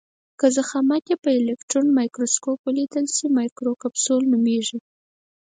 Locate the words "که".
0.39-0.45